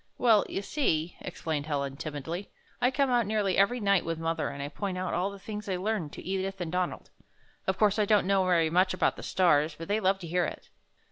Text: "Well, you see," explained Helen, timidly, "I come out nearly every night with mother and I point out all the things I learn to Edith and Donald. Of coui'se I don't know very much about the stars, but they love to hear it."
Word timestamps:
"Well, 0.17 0.47
you 0.49 0.63
see," 0.63 1.15
explained 1.21 1.67
Helen, 1.67 1.95
timidly, 1.95 2.49
"I 2.81 2.89
come 2.89 3.11
out 3.11 3.27
nearly 3.27 3.55
every 3.55 3.79
night 3.79 4.03
with 4.03 4.17
mother 4.17 4.49
and 4.49 4.63
I 4.63 4.67
point 4.69 4.97
out 4.97 5.13
all 5.13 5.29
the 5.29 5.37
things 5.37 5.69
I 5.69 5.75
learn 5.75 6.09
to 6.09 6.23
Edith 6.23 6.59
and 6.59 6.71
Donald. 6.71 7.11
Of 7.67 7.77
coui'se 7.77 7.99
I 7.99 8.05
don't 8.05 8.25
know 8.25 8.43
very 8.45 8.71
much 8.71 8.95
about 8.95 9.15
the 9.15 9.21
stars, 9.21 9.75
but 9.77 9.87
they 9.87 9.99
love 9.99 10.17
to 10.21 10.27
hear 10.27 10.45
it." 10.45 10.69